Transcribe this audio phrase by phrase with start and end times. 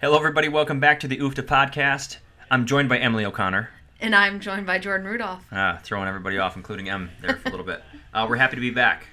[0.00, 0.48] Hello, everybody.
[0.48, 2.18] Welcome back to the UFFDA podcast.
[2.50, 3.70] I'm joined by Emily O'Connor.
[4.00, 5.44] And I'm joined by Jordan Rudolph.
[5.50, 7.82] Ah, throwing everybody off, including Em there for a little bit.
[8.14, 9.06] Uh, we're happy to be back.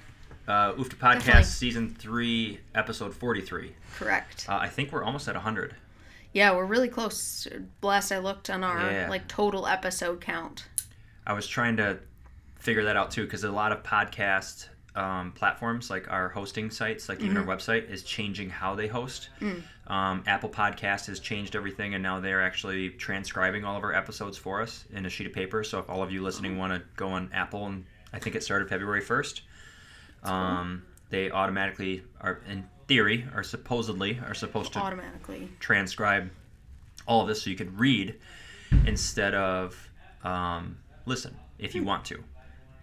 [0.48, 1.44] Uh, UFFDA podcast, Definitely.
[1.44, 3.74] season three, episode 43.
[3.98, 4.46] Correct.
[4.48, 5.76] Uh, I think we're almost at 100.
[6.32, 7.46] Yeah, we're really close.
[7.82, 9.10] Last I looked on our Yeah.
[9.10, 10.66] like total episode count.
[11.28, 12.00] I was trying to
[12.58, 17.10] figure that out too because a lot of podcast um, platforms, like our hosting sites,
[17.10, 19.30] like even our website, is changing how they host.
[19.88, 24.38] Um, Apple Podcast has changed everything, and now they're actually transcribing all of our episodes
[24.38, 25.64] for us in a sheet of paper.
[25.64, 28.44] So if all of you listening want to go on Apple, and I think it
[28.44, 29.42] started February first,
[30.24, 35.50] um, they automatically are, in theory, are supposedly are supposed to Automatically.
[35.60, 36.30] transcribe
[37.08, 38.16] all of this so you could read
[38.88, 39.90] instead of
[40.24, 42.24] um, listen if you want to.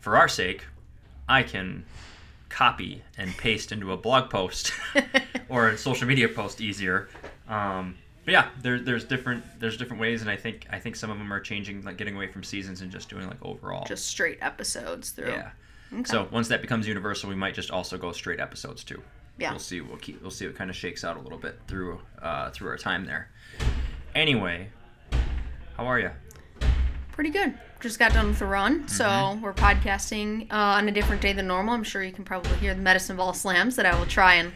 [0.01, 0.65] For our sake,
[1.33, 1.85] I can
[2.51, 4.73] copy and paste into a blog post
[5.49, 7.09] or a social media post easier.
[7.49, 11.11] Um, but yeah, there, there's different there's different ways, and I think I think some
[11.11, 13.85] of them are changing, like getting away from seasons and just doing like overall.
[13.87, 15.31] Just straight episodes through.
[15.31, 15.51] yeah.
[16.05, 19.03] So once that becomes universal, we might just also go straight episodes too.
[19.39, 19.51] Yeah.
[19.51, 19.81] We'll see.
[19.81, 20.21] We'll keep.
[20.21, 23.07] We'll see what kind of shakes out a little bit through uh, through our time
[23.07, 23.31] there.
[24.15, 24.69] Anyway,
[25.77, 26.11] how are you?
[27.13, 27.59] Pretty good.
[27.83, 29.41] Just got done with a run, so Mm-hmm.
[29.43, 31.75] we're podcasting uh, on a different day than normal.
[31.75, 34.53] I'm sure you can probably hear the medicine ball slams that I will try and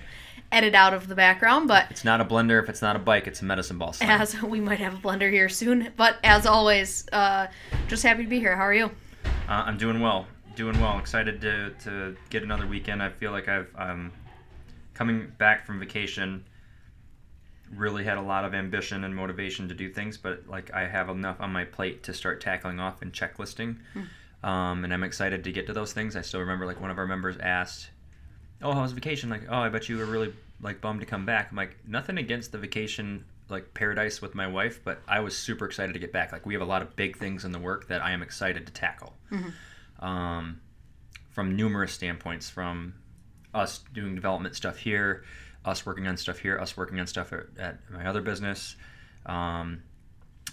[0.53, 2.63] edit out of the background, but It's not a blender.
[2.63, 3.93] If it's not a bike, it's a medicine ball.
[3.93, 4.09] Slam.
[4.21, 5.93] as we might have a blender here soon.
[5.97, 7.49] But as always, uh,
[7.89, 8.55] just happy to be here.
[8.55, 8.85] How are you?
[9.49, 10.29] Uh, I'm doing well.
[10.55, 10.97] Doing well.
[11.01, 13.03] Excited to, to get another weekend.
[13.03, 14.13] I feel like I've um,
[14.95, 16.45] coming back from vacation.
[17.75, 21.09] Really had a lot of ambition and motivation to do things, but like I have
[21.09, 23.77] enough on my plate to start tackling off and checklisting.
[24.43, 26.15] Um, and I'm excited to get to those things.
[26.15, 27.91] I still remember like one of our members asked,
[28.63, 31.27] "Oh, how was vacation?" Like, "Oh, I bet you were really like bummed to come
[31.27, 35.37] back." I'm like, nothing against the vacation like paradise with my wife, but I was
[35.37, 36.33] super excited to get back.
[36.33, 38.67] Like we have a lot of big things in the work that I am excited
[38.67, 39.15] to tackle.
[40.01, 40.61] Um,
[41.31, 42.95] from numerous standpoints, from
[43.55, 45.25] us doing development stuff here,
[45.67, 48.77] us working on stuff here, us working on stuff at, at my other business,
[49.27, 49.83] um,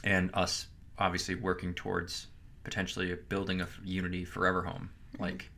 [0.04, 2.28] and us obviously working towards
[2.64, 4.90] potentially building a Unity Forever home.
[5.20, 5.50] Like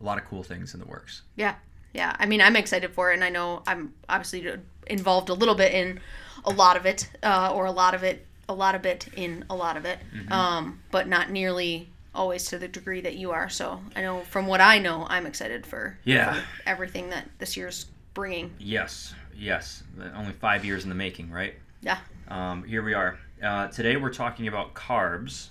[0.00, 1.22] a lot of cool things in the works.
[1.36, 1.54] Yeah,
[1.94, 2.14] yeah.
[2.18, 4.46] I mean, I'm excited for it, and I know I'm obviously
[4.86, 6.00] involved a little bit in
[6.44, 9.44] a lot of it, uh, or a lot of it, a lot of it in
[9.48, 10.32] a lot of it, Mm-hmm.
[10.32, 13.48] um, but not nearly always to the degree that you are.
[13.48, 16.34] So I know from what I know, I'm excited for, Yeah.
[16.34, 18.52] for everything that this year's bringing.
[18.58, 19.82] Yes, yes.
[20.14, 21.54] Only five years in the making, right?
[21.80, 21.98] Yeah.
[22.28, 23.18] Um, here we are.
[23.42, 25.48] Uh, today we're talking about carbs.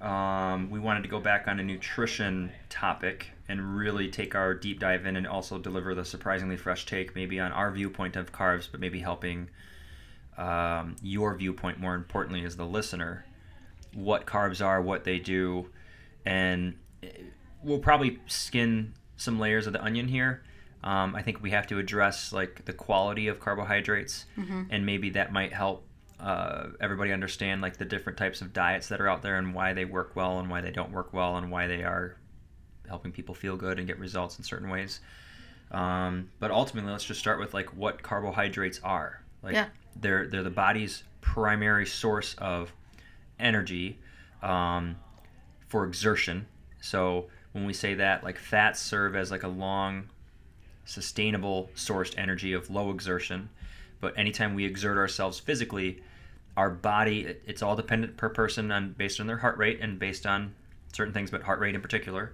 [0.00, 4.80] Um, we wanted to go back on a nutrition topic and really take our deep
[4.80, 8.68] dive in and also deliver the surprisingly fresh take, maybe on our viewpoint of carbs,
[8.70, 9.48] but maybe helping
[10.36, 13.24] um, your viewpoint more importantly as the listener,
[13.94, 15.68] what carbs are, what they do,
[16.26, 17.08] and eh,
[17.62, 20.42] we'll probably skin some layers of the onion here.
[20.84, 24.26] Um, I think we have to address like the quality of carbohydrates,
[24.70, 25.84] and maybe that might help
[26.20, 29.72] uh, everybody understand like the different types of diets that are out there and why
[29.72, 32.16] they work well and why they don't work well and why they are
[32.88, 35.00] helping people feel good and get results in certain ways.
[35.70, 39.22] Um, but ultimately, let's just start with like what carbohydrates are.
[39.42, 39.68] Like Yeah.
[39.96, 42.72] they're they're the body's primary source of
[43.40, 43.98] energy
[44.42, 44.96] um,
[45.68, 46.46] for exertion.
[46.80, 50.08] So when we say that, like fats serve as like a long,
[50.84, 53.48] sustainable sourced energy of low exertion.
[54.00, 56.02] But anytime we exert ourselves physically,
[56.56, 60.26] our body, it's all dependent per person on based on their heart rate and based
[60.26, 60.54] on
[60.92, 62.32] certain things, but heart rate in particular,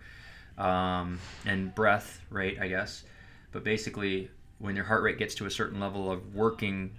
[0.59, 3.05] um, and breath rate, I guess.
[3.53, 6.91] But basically, when your heart rate gets to a certain level of working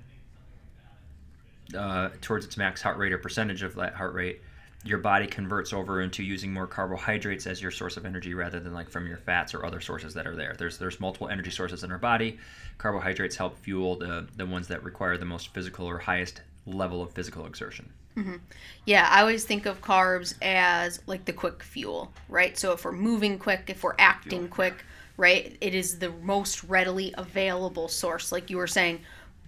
[1.77, 4.41] uh, towards its max heart rate or percentage of that heart rate,
[4.83, 8.73] your body converts over into using more carbohydrates as your source of energy rather than
[8.73, 10.55] like from your fats or other sources that are there.
[10.57, 12.39] There's there's multiple energy sources in our body.
[12.77, 17.11] Carbohydrates help fuel the the ones that require the most physical or highest level of
[17.11, 17.91] physical exertion.
[18.17, 18.37] Mm-hmm.
[18.85, 22.57] Yeah, I always think of carbs as like the quick fuel, right?
[22.57, 24.83] So if we're moving quick, if we're acting quick,
[25.15, 28.31] right, it is the most readily available source.
[28.31, 29.01] Like you were saying,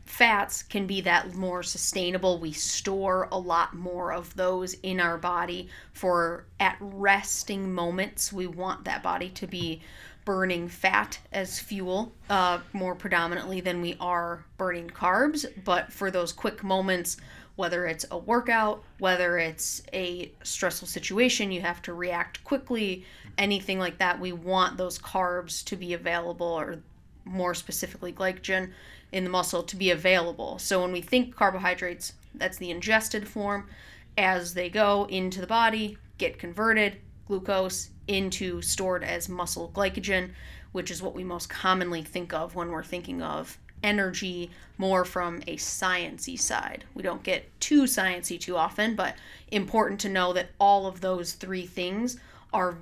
[0.06, 2.40] fats can be that more sustainable.
[2.40, 8.32] We store a lot more of those in our body for at resting moments.
[8.32, 9.82] We want that body to be
[10.26, 15.46] burning fat as fuel uh, more predominantly than we are burning carbs.
[15.64, 17.18] But for those quick moments,
[17.56, 23.06] whether it's a workout, whether it's a stressful situation, you have to react quickly,
[23.38, 26.80] anything like that, we want those carbs to be available, or
[27.26, 28.72] more specifically, glycogen
[29.12, 30.60] in the muscle to be available.
[30.60, 33.70] So when we think carbohydrates, that's the ingested form.
[34.18, 36.98] As they go into the body, get converted,
[37.28, 40.32] glucose into stored as muscle glycogen,
[40.72, 45.38] which is what we most commonly think of when we're thinking of energy more from
[45.48, 46.84] a sciency side.
[46.94, 49.16] We don't get too sciency too often, but
[49.52, 52.18] important to know that all of those three things
[52.52, 52.78] are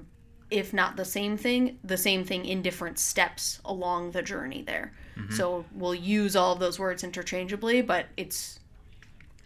[0.52, 4.94] if not the same thing, the same thing in different steps along the journey there.
[5.18, 5.34] Mm-hmm.
[5.34, 8.60] So we'll use all of those words interchangeably, but it's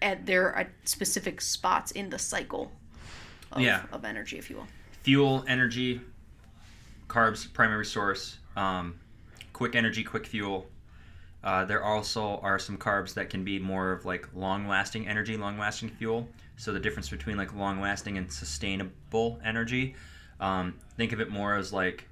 [0.01, 2.71] at there are specific spots in the cycle
[3.51, 3.83] of, yeah.
[3.91, 4.67] of energy, if you will.
[5.03, 6.01] Fuel, energy,
[7.07, 8.99] carbs, primary source, um,
[9.53, 10.67] quick energy, quick fuel,
[11.45, 15.37] uh, there also are some carbs that can be more of like long lasting energy,
[15.37, 16.27] long lasting fuel.
[16.57, 19.95] So the difference between like long lasting and sustainable energy,
[20.39, 22.07] um, think of it more as like,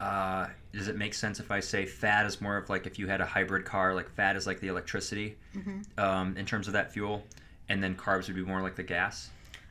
[0.00, 3.08] uh, does it make sense if I say fat is more of like if you
[3.08, 5.80] had a hybrid car, like fat is like the electricity mm-hmm.
[5.98, 7.24] um, in terms of that fuel,
[7.68, 9.30] and then carbs would be more like the gas?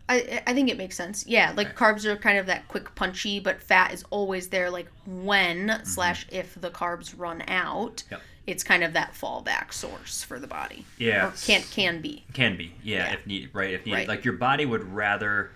[0.10, 1.28] I, I think it makes sense.
[1.28, 4.88] Yeah, like carbs are kind of that quick punchy, but fat is always there like
[5.06, 5.86] when mm-hmm.
[5.86, 8.04] slash if the carbs run out.
[8.12, 10.86] Yep it's kind of that fallback source for the body.
[10.98, 11.28] Yeah.
[11.28, 12.24] Or can can be.
[12.34, 12.74] Can be.
[12.82, 13.14] Yeah, yeah.
[13.14, 13.74] if needed, right?
[13.74, 13.98] If needed.
[13.98, 14.08] Right.
[14.08, 15.52] Like your body would rather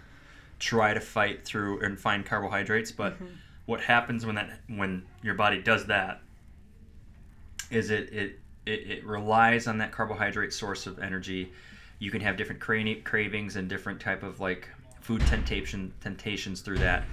[0.62, 3.34] try to fight through and find carbohydrates, but mm-hmm.
[3.66, 6.22] what happens when that when your body does that
[7.72, 11.52] is it it it, it relies on that carbohydrate source of energy.
[11.98, 14.70] You can have different cra- cravings and different type of like
[15.02, 17.04] food temptation temptations through that.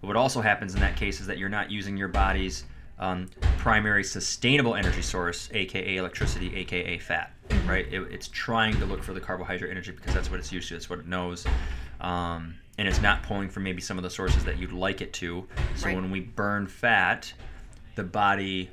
[0.00, 2.64] But what also happens in that case is that you're not using your body's
[2.98, 3.28] um,
[3.58, 7.68] primary sustainable energy source, aka electricity, aka fat, mm-hmm.
[7.68, 7.86] right?
[7.92, 10.76] It, it's trying to look for the carbohydrate energy because that's what it's used to,
[10.76, 11.44] it's what it knows.
[12.00, 15.12] Um, and it's not pulling from maybe some of the sources that you'd like it
[15.14, 15.46] to.
[15.76, 15.96] So right.
[15.96, 17.32] when we burn fat,
[17.94, 18.70] the body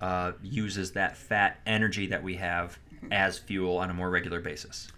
[0.00, 2.78] uh, uses that fat energy that we have
[3.10, 4.88] as fuel on a more regular basis.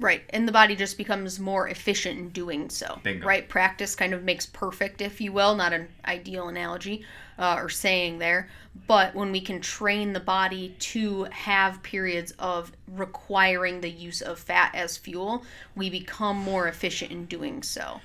[0.00, 2.98] Right, and the body just becomes more efficient in doing so.
[3.04, 3.24] Bingo.
[3.24, 5.54] Right, practice kind of makes perfect, if you will.
[5.54, 7.04] Not an ideal analogy
[7.42, 8.48] uh, or saying there,
[8.86, 14.38] but when we can train the body to have periods of requiring the use of
[14.38, 15.42] fat as fuel,
[15.74, 18.00] we become more efficient in doing so.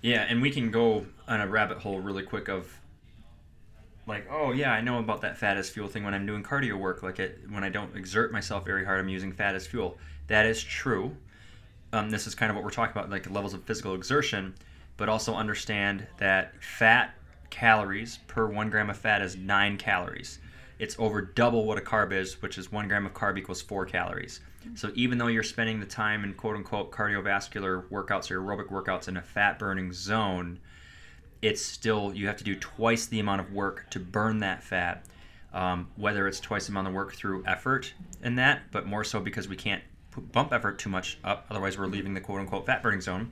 [0.00, 2.68] Yeah, and we can go on a rabbit hole really quick of
[4.06, 6.78] like, oh yeah, I know about that fat as fuel thing when I'm doing cardio
[6.78, 7.02] work.
[7.02, 10.46] Like it, when I don't exert myself very hard, I'm using fat as fuel that
[10.46, 11.14] is true.
[11.92, 14.54] Um, this is kind of what we're talking about, like levels of physical exertion,
[14.96, 17.14] but also understand that fat
[17.54, 20.40] calories per one gram of fat is nine calories.
[20.80, 23.86] It's over double what a carb is, which is one gram of carb equals four
[23.86, 24.40] calories.
[24.74, 29.06] So even though you're spending the time in quote unquote cardiovascular workouts or aerobic workouts
[29.06, 30.58] in a fat burning zone,
[31.42, 35.04] it's still, you have to do twice the amount of work to burn that fat.
[35.52, 37.94] Um, whether it's twice the amount of work through effort
[38.24, 39.84] in that, but more so because we can't
[40.32, 41.46] bump effort too much up.
[41.50, 43.30] Otherwise, we're leaving the quote unquote fat burning zone.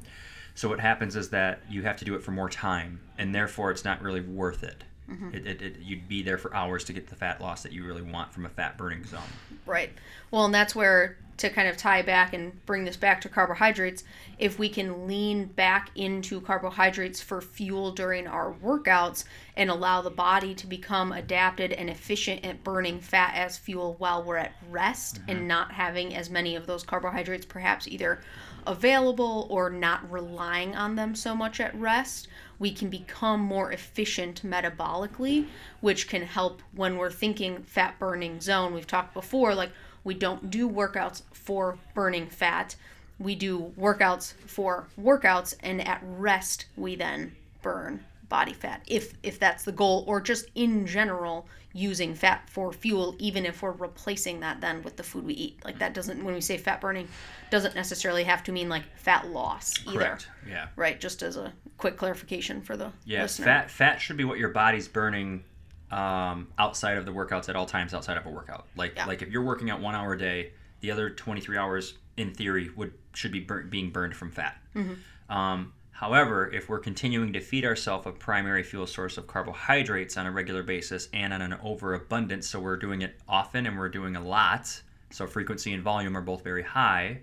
[0.54, 3.70] So what happens is that you have to do it for more time, and therefore
[3.70, 4.84] it's not really worth it.
[5.10, 5.34] Mm-hmm.
[5.34, 7.84] It, it, it, you'd be there for hours to get the fat loss that you
[7.84, 9.20] really want from a fat burning zone.
[9.66, 9.90] Right.
[10.30, 14.04] Well, and that's where to kind of tie back and bring this back to carbohydrates,
[14.38, 19.24] if we can lean back into carbohydrates for fuel during our workouts
[19.56, 24.22] and allow the body to become adapted and efficient at burning fat as fuel while
[24.22, 25.30] we're at rest mm-hmm.
[25.30, 28.20] and not having as many of those carbohydrates perhaps either
[28.66, 32.28] available or not relying on them so much at rest,
[32.58, 35.46] we can become more efficient metabolically,
[35.80, 38.74] which can help when we're thinking fat burning zone.
[38.74, 39.72] We've talked before, like
[40.04, 42.76] we don't do workouts for burning fat.
[43.18, 49.38] We do workouts for workouts, and at rest, we then burn body fat if if
[49.38, 54.40] that's the goal or just in general using fat for fuel even if we're replacing
[54.40, 57.08] that then with the food we eat like that doesn't when we say fat burning
[57.50, 60.28] doesn't necessarily have to mean like fat loss either Correct.
[60.48, 63.44] yeah right just as a quick clarification for the yes listener.
[63.46, 65.44] fat fat should be what your body's burning
[65.92, 68.66] um, outside of the workouts at all times outside of a workout.
[68.76, 69.06] Like yeah.
[69.06, 72.70] like if you're working out one hour a day, the other 23 hours in theory
[72.74, 74.56] would should be being burned from fat.
[74.74, 75.32] Mm-hmm.
[75.32, 80.26] Um, However, if we're continuing to feed ourselves a primary fuel source of carbohydrates on
[80.26, 84.16] a regular basis and on an overabundance, so we're doing it often and we're doing
[84.16, 87.20] a lot, so frequency and volume are both very high,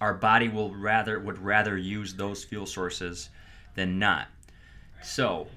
[0.00, 3.30] our body will rather would rather use those fuel sources
[3.74, 4.28] than not.
[5.02, 5.48] So,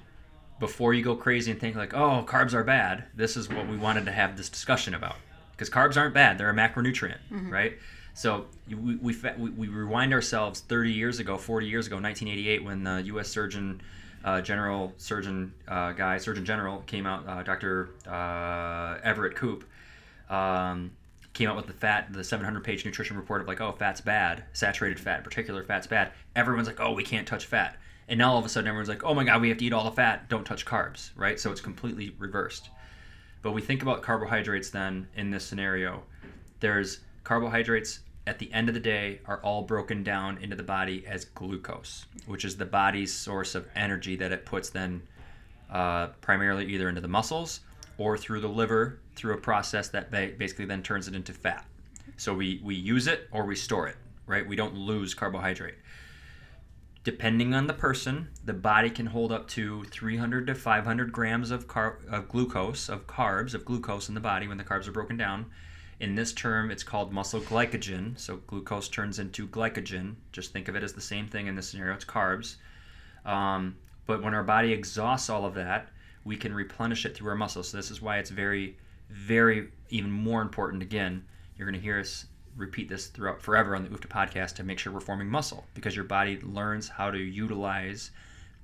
[0.59, 3.77] before you go crazy and think like, "Oh, carbs are bad," this is what we
[3.77, 5.17] wanted to have this discussion about.
[5.51, 7.49] Because carbs aren't bad; they're a macronutrient, mm-hmm.
[7.49, 7.77] right?
[8.13, 13.01] So we, we, we, rewind ourselves 30 years ago, 40 years ago, 1988, when the
[13.03, 13.29] U.S.
[13.29, 13.81] Surgeon
[14.23, 17.89] uh, General Surgeon uh, guy, Surgeon General, came out, uh, Dr.
[18.07, 19.63] Uh, Everett Koop,
[20.29, 20.91] um,
[21.33, 24.99] came out with the fat, the 700-page nutrition report of like, oh, fat's bad, saturated
[24.99, 26.11] fat, particular fat's bad.
[26.35, 27.77] Everyone's like, oh, we can't touch fat,
[28.07, 29.73] and now all of a sudden everyone's like, oh my God, we have to eat
[29.73, 31.39] all the fat, don't touch carbs, right?
[31.39, 32.69] So it's completely reversed.
[33.41, 36.03] But we think about carbohydrates then in this scenario.
[36.59, 41.05] There's carbohydrates at the end of the day are all broken down into the body
[41.07, 45.01] as glucose, which is the body's source of energy that it puts then
[45.71, 47.61] uh, primarily either into the muscles
[47.97, 51.65] or through the liver through a process that ba- basically then turns it into fat.
[52.17, 53.95] So we, we use it or we store it,
[54.27, 54.47] right?
[54.47, 55.75] We don't lose carbohydrate.
[57.03, 61.67] Depending on the person, the body can hold up to 300 to 500 grams of,
[61.67, 65.17] car- of glucose, of carbs, of glucose in the body when the carbs are broken
[65.17, 65.47] down
[66.01, 68.17] in this term, it's called muscle glycogen.
[68.19, 70.15] So glucose turns into glycogen.
[70.31, 71.93] Just think of it as the same thing in this scenario.
[71.93, 72.55] It's carbs.
[73.23, 73.75] Um,
[74.07, 75.89] but when our body exhausts all of that,
[76.25, 77.69] we can replenish it through our muscles.
[77.69, 78.77] So this is why it's very,
[79.11, 80.81] very even more important.
[80.81, 81.23] Again,
[81.55, 82.25] you're going to hear us
[82.57, 85.95] repeat this throughout forever on the UFFDA podcast to make sure we're forming muscle because
[85.95, 88.09] your body learns how to utilize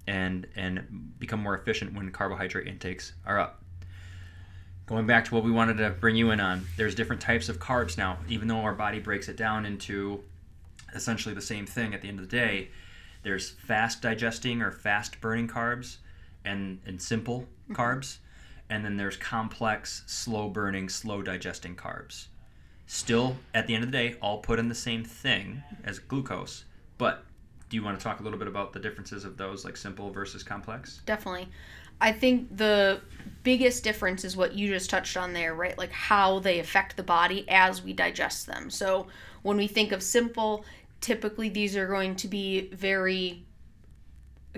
[0.08, 3.62] and and become more efficient when carbohydrate intakes are up
[4.88, 7.60] going back to what we wanted to bring you in on, there's different types of
[7.60, 8.18] carbs now.
[8.28, 10.24] Even though our body breaks it down into
[10.96, 12.70] essentially the same thing at the end of the day,
[13.24, 15.98] there's fast digesting or fast burning carbs
[16.46, 17.74] and, and simple mm-hmm.
[17.74, 18.18] carbs.
[18.70, 22.28] And then there's complex, slow burning, slow digesting carbs.
[22.86, 26.64] Still, at the end of the day, all put in the same thing as glucose.
[26.98, 27.26] But
[27.70, 30.10] do you want to talk a little bit about the differences of those, like simple
[30.10, 31.02] versus complex?
[31.06, 31.50] Definitely.
[32.00, 33.02] I think the
[33.44, 35.78] biggest difference is what you just touched on there, right?
[35.78, 38.70] Like how they affect the body as we digest them.
[38.70, 39.08] So
[39.42, 40.66] when we think of simple,
[41.02, 43.46] typically these are going to be very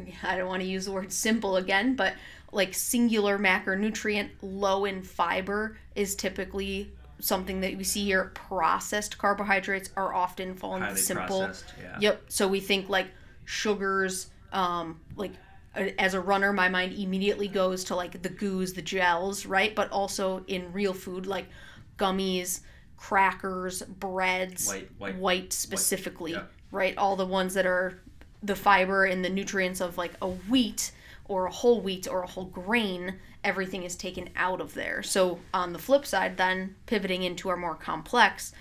[0.23, 2.13] I don't want to use the word simple again, but
[2.51, 8.31] like singular macronutrient, low in fiber is typically something that we see here.
[8.33, 11.49] Processed carbohydrates are often fall into simple.
[11.81, 11.97] Yeah.
[11.99, 12.23] Yep.
[12.29, 13.07] So we think like
[13.45, 15.31] sugars, um, like
[15.75, 19.75] as a runner, my mind immediately goes to like the goos, the gels, right?
[19.75, 21.47] But also in real food, like
[21.97, 22.61] gummies,
[22.97, 26.41] crackers, breads, white, white, white specifically, white.
[26.41, 26.47] Yeah.
[26.71, 26.97] right?
[26.97, 27.99] All the ones that are
[28.41, 30.91] the fiber and the nutrients of like a wheat
[31.27, 35.03] or a whole wheat or a whole grain, everything is taken out of there.
[35.03, 38.53] So on the flip side, then pivoting into our more complex,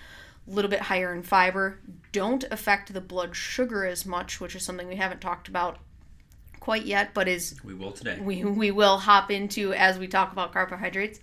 [0.47, 1.79] a little bit higher in fiber,
[2.11, 5.79] don't affect the blood sugar as much, which is something we haven't talked about
[6.59, 8.19] quite yet, but is we will today.
[8.19, 11.19] We we will hop into as we talk about carbohydrates.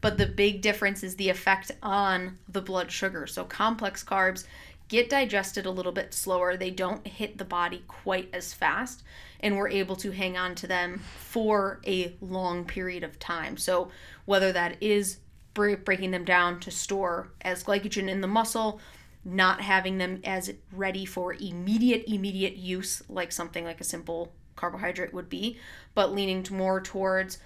[0.00, 3.26] But the big difference is the effect on the blood sugar.
[3.26, 4.46] So complex carbs
[4.88, 6.56] get digested a little bit slower.
[6.56, 9.02] They don't hit the body quite as fast,
[9.40, 13.56] and we're able to hang on to them for a long period of time.
[13.56, 13.90] So
[14.24, 15.18] whether that is
[15.54, 18.80] breaking them down to store as glycogen in the muscle,
[19.24, 25.14] not having them as ready for immediate immediate use like something like a simple carbohydrate
[25.14, 25.58] would be,
[25.94, 27.38] but leaning more towards,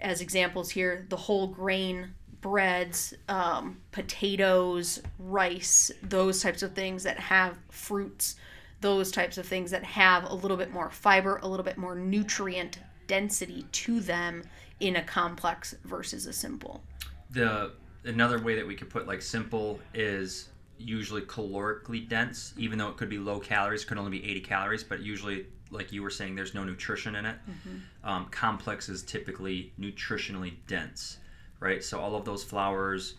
[0.00, 7.18] as examples here, the whole grain breads, um, potatoes, rice, those types of things that
[7.18, 8.36] have fruits,
[8.80, 11.94] those types of things that have a little bit more fiber, a little bit more
[11.94, 14.42] nutrient density to them
[14.80, 16.82] in a complex versus a simple.
[17.30, 17.72] The
[18.04, 22.96] another way that we could put like simple is usually calorically dense, even though it
[22.96, 26.34] could be low calories, could only be 80 calories, but usually like you were saying,
[26.34, 27.36] there's no nutrition in it.
[27.48, 28.08] Mm-hmm.
[28.08, 31.18] Um, complex is typically nutritionally dense,
[31.60, 31.82] right?
[31.82, 33.14] So all of those flours,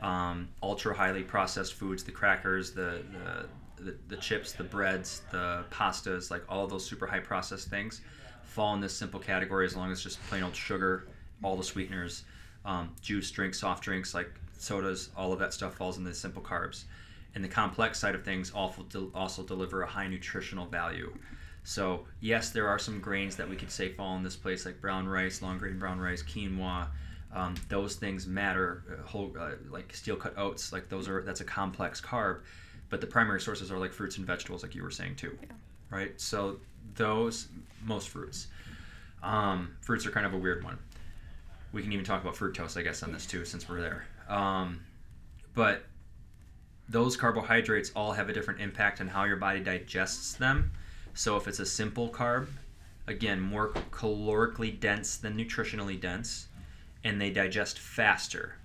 [0.00, 5.64] um, ultra highly processed foods, the crackers, the, the, the the chips, the breads, the
[5.70, 8.00] pastas, like all of those super high processed things,
[8.42, 11.08] fall in this simple category as long as just plain old sugar,
[11.42, 12.24] all the sweeteners,
[12.64, 16.42] um, juice, drinks, soft drinks, like sodas, all of that stuff falls in the simple
[16.42, 16.84] carbs.
[17.34, 21.12] And the complex side of things also, also deliver a high nutritional value.
[21.64, 24.80] So yes, there are some grains that we could say fall in this place, like
[24.80, 26.88] brown rice, long grain brown rice, quinoa.
[27.34, 28.82] Um, those things matter.
[28.90, 32.40] Uh, whole uh, like steel cut oats, like those are that's a complex carb,
[32.90, 35.48] but the primary sources are like fruits and vegetables, like you were saying too, yeah.
[35.90, 36.20] right?
[36.20, 36.58] So
[36.94, 37.48] those,
[37.84, 38.48] most fruits.
[39.22, 40.78] Um, fruits are kind of a weird one.
[41.72, 44.04] We can even talk about fructose, I guess, on this too, since we're there.
[44.28, 44.80] Um,
[45.54, 45.84] but
[46.88, 50.72] those carbohydrates all have a different impact on how your body digests them.
[51.14, 52.48] So if it's a simple carb,
[53.06, 56.48] again, more calorically dense than nutritionally dense,
[57.04, 58.56] and they digest faster.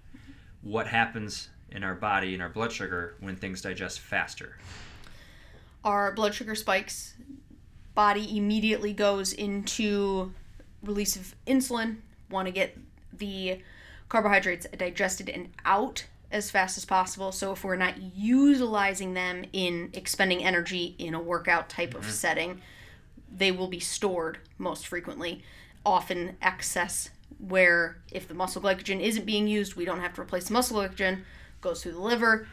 [0.62, 4.58] What happens in our body, in our blood sugar, when things digest faster?
[5.84, 7.16] Our blood sugar spikes,
[7.96, 10.34] body immediately goes into
[10.84, 11.98] release of insulin,
[12.30, 12.78] want to get
[13.12, 13.62] the
[14.10, 17.32] carbohydrates digested and out as fast as possible.
[17.32, 22.62] So if we're not utilizing them in expending energy in a workout type of setting,
[23.32, 25.44] they will be stored most frequently,
[25.86, 30.48] often excess where if the muscle glycogen isn't being used, we don't have to replace
[30.48, 31.22] the muscle glycogen,
[31.62, 32.48] goes through the liver,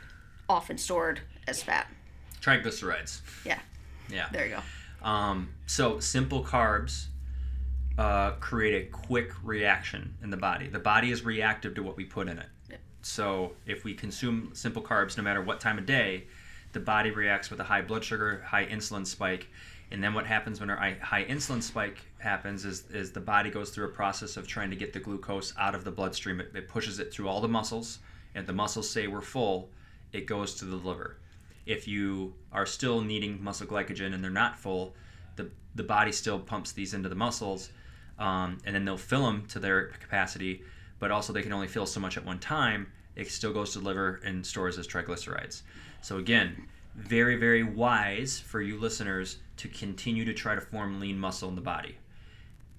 [0.49, 1.87] often stored as fat.
[2.40, 3.21] Triglycerides.
[3.45, 3.59] Yeah.
[4.11, 4.28] Yeah.
[4.31, 5.09] There you go.
[5.09, 7.07] Um, so simple carbs
[7.99, 10.69] uh, create a quick reaction in the body.
[10.69, 12.47] The body is reactive to what we put in it.
[13.04, 16.25] So if we consume simple carbs, no matter what time of day,
[16.73, 19.49] the body reacts with a high blood sugar, high insulin spike.
[19.90, 23.50] And then what happens when our high high insulin spike happens is, is the body
[23.50, 26.40] goes through a process of trying to get the glucose out of the bloodstream.
[26.40, 27.99] It, it pushes it through all the muscles,
[28.34, 29.68] and the muscles say we're full,
[30.12, 31.18] it goes to the liver.
[31.66, 34.94] If you are still needing muscle glycogen and they're not full,
[35.37, 37.68] the, the body still pumps these into the muscles,
[38.18, 40.62] um, and then they'll fill them to their capacity,
[41.04, 42.87] but also they can only fill so much at one time.
[43.14, 45.61] It still goes to the liver and stores as triglycerides.
[46.00, 51.18] So again, very very wise for you listeners to continue to try to form lean
[51.18, 51.99] muscle in the body.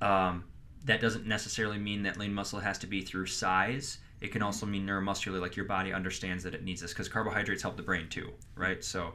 [0.01, 0.43] Um,
[0.85, 3.99] that doesn't necessarily mean that lean muscle has to be through size.
[4.21, 7.61] It can also mean neuromuscular, like your body understands that it needs this, because carbohydrates
[7.61, 8.83] help the brain too, right?
[8.83, 9.13] So,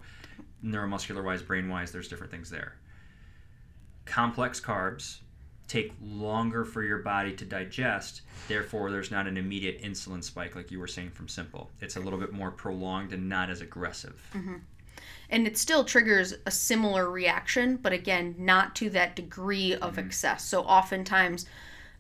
[0.64, 2.76] neuromuscular wise, brain wise, there's different things there.
[4.04, 5.19] Complex carbs
[5.71, 10.73] take longer for your body to digest, therefore, there's not an immediate insulin spike like
[10.73, 11.71] you were saying from simple.
[11.80, 14.21] It's a little bit more prolonged and not as aggressive.
[14.35, 14.56] Mm-hmm.
[15.30, 20.06] And it still triggers a similar reaction, but again, not to that degree of mm-hmm.
[20.06, 20.45] excess.
[20.45, 21.47] So oftentimes,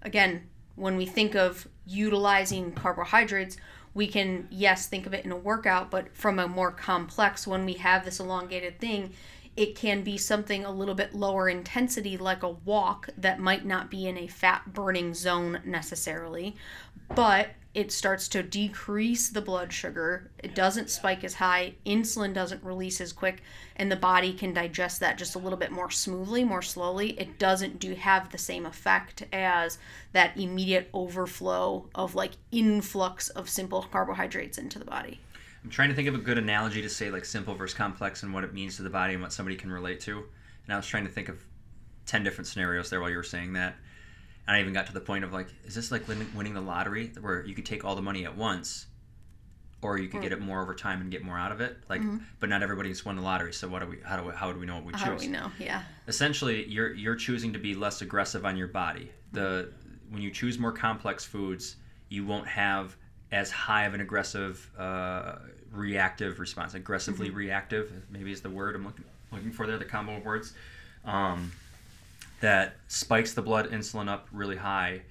[0.02, 3.56] again, when we think of utilizing carbohydrates,
[3.94, 7.64] we can, yes, think of it in a workout, but from a more complex, when
[7.64, 9.12] we have this elongated thing,
[9.56, 13.90] it can be something a little bit lower intensity, like a walk, that might not
[13.90, 16.56] be in a fat burning zone necessarily,
[17.14, 20.30] but it starts to decrease the blood sugar.
[20.38, 23.42] It doesn't spike as high, insulin doesn't release as quick,
[23.76, 27.10] and the body can digest that just a little bit more smoothly, more slowly.
[27.10, 29.78] It doesn't do have the same effect as
[30.12, 35.20] that immediate overflow of like influx of simple carbohydrates into the body.
[35.64, 38.32] I'm trying to think of a good analogy to say like simple versus complex and
[38.32, 40.24] what it means to the body and what somebody can relate to.
[40.64, 41.44] And I was trying to think of
[42.06, 43.76] 10 different scenarios there while you were saying that.
[44.46, 47.12] And I even got to the point of like, is this like winning the lottery
[47.20, 48.86] where you could take all the money at once
[49.82, 51.76] or you could get it more over time and get more out of it?
[51.88, 52.18] Like, mm-hmm.
[52.40, 53.52] but not everybody's won the lottery.
[53.52, 55.02] So what do we, how do we, how do we know what we choose?
[55.02, 55.52] How do we know?
[55.58, 55.82] Yeah.
[56.08, 59.12] essentially you're you're choosing to be less aggressive on your body.
[59.32, 59.72] The
[60.08, 61.76] when you choose more complex foods,
[62.08, 62.96] you won't have
[63.32, 65.36] as high of an aggressive uh,
[65.72, 66.74] reactive response.
[66.74, 69.78] Aggressively reactive maybe is the word I'm looking looking for there.
[69.78, 70.52] The combo of words
[71.04, 71.52] um,
[72.40, 75.02] that spikes the blood insulin up really high.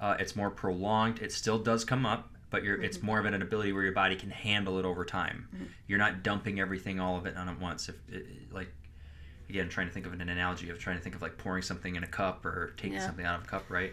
[0.00, 1.20] Uh, it's more prolonged.
[1.20, 4.14] It still does come up, but you're, it's more of an ability where your body
[4.16, 5.48] can handle it over time.
[5.88, 7.88] You're not dumping everything, all of it, on at once.
[7.88, 8.68] If it, like
[9.48, 11.96] again trying to think of an analogy of trying to think of like pouring something
[11.96, 13.06] in a cup or taking Yeah.
[13.06, 13.92] something out of a cup right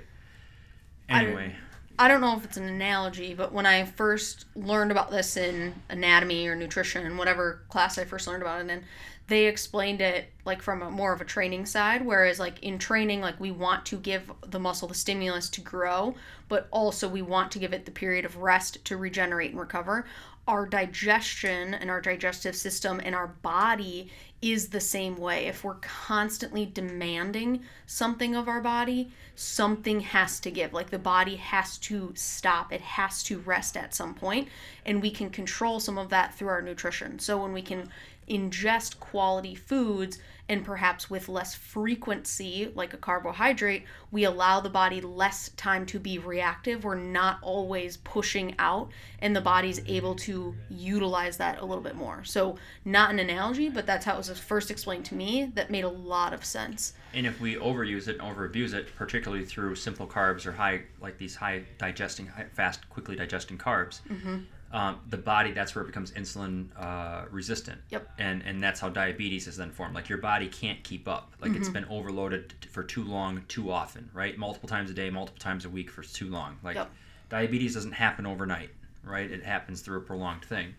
[1.07, 1.55] anyway
[1.97, 5.73] I don't know if it's an analogy, but when I first learned about this in
[5.89, 8.84] anatomy or nutrition, whatever class I first learned about it in,
[9.27, 12.05] they explained it like from a more of a training side.
[12.05, 16.15] Whereas, like in training, like we want to give the muscle the stimulus to grow,
[16.49, 20.05] but also we want to give it the period of rest to regenerate and recover.
[20.47, 24.12] Our digestion and our digestive system and our body
[24.51, 25.47] is the same way.
[25.47, 30.71] If we're constantly demanding something of our body, something has to give.
[30.71, 34.47] Like the body has to stop, it has to rest at some point,
[34.86, 37.17] and we can control some of that through our nutrition.
[37.17, 37.89] So when we can
[38.29, 45.01] ingest quality foods and perhaps with less frequency, like a carbohydrate, we allow the body
[45.01, 46.84] less time to be reactive.
[46.84, 51.95] We're not always pushing out, and the body's able to utilize that a little bit
[51.95, 52.23] more.
[52.23, 55.51] So, not an analogy, but that's how it was first explained to me.
[55.55, 56.93] That made a lot of sense.
[57.13, 61.17] and if we overuse it and overabuse it particularly through simple carbs or high like
[61.17, 64.39] these high digesting high, fast quickly digesting carbs mm-hmm.
[64.71, 67.80] Um, the body that's where it becomes insulin uh, resistant.
[67.89, 68.10] Yep.
[68.17, 69.95] And and that's how diabetes is then formed.
[69.95, 71.34] Like your body can't keep up.
[71.41, 71.60] Like Mm-hmm.
[71.62, 74.38] it's been overloaded for too long, too often, right?
[74.38, 76.58] Multiple times a day, multiple times a week for too long.
[76.63, 76.89] Like Yep.
[77.30, 78.69] diabetes doesn't happen overnight,
[79.04, 79.30] right?
[79.30, 80.73] It happens through a prolonged thing.